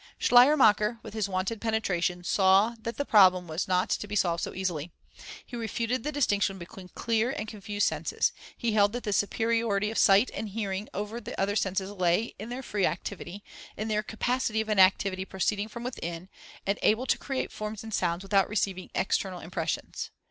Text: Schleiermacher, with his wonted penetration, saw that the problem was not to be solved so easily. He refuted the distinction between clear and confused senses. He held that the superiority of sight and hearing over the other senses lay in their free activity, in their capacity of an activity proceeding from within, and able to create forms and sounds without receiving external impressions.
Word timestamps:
Schleiermacher, 0.17 0.97
with 1.03 1.13
his 1.13 1.29
wonted 1.29 1.61
penetration, 1.61 2.23
saw 2.23 2.73
that 2.81 2.97
the 2.97 3.05
problem 3.05 3.47
was 3.47 3.67
not 3.67 3.87
to 3.91 4.07
be 4.07 4.15
solved 4.15 4.41
so 4.41 4.51
easily. 4.51 4.91
He 5.45 5.55
refuted 5.55 6.03
the 6.03 6.11
distinction 6.11 6.57
between 6.57 6.87
clear 6.95 7.29
and 7.29 7.47
confused 7.47 7.87
senses. 7.87 8.31
He 8.57 8.71
held 8.71 8.93
that 8.93 9.03
the 9.03 9.13
superiority 9.13 9.91
of 9.91 9.99
sight 9.99 10.31
and 10.33 10.49
hearing 10.49 10.89
over 10.91 11.21
the 11.21 11.39
other 11.39 11.55
senses 11.55 11.91
lay 11.91 12.33
in 12.39 12.49
their 12.49 12.63
free 12.63 12.87
activity, 12.87 13.43
in 13.77 13.89
their 13.89 14.01
capacity 14.01 14.59
of 14.59 14.69
an 14.69 14.79
activity 14.79 15.23
proceeding 15.23 15.67
from 15.67 15.83
within, 15.83 16.29
and 16.65 16.79
able 16.81 17.05
to 17.05 17.19
create 17.19 17.51
forms 17.51 17.83
and 17.83 17.93
sounds 17.93 18.23
without 18.23 18.49
receiving 18.49 18.89
external 18.95 19.39
impressions. 19.39 20.09